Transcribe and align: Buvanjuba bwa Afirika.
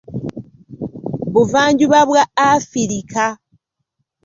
Buvanjuba 1.33 1.97
bwa 2.09 2.23
Afirika. 2.49 3.23